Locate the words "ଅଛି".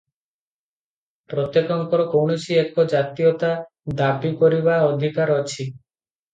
5.47-5.71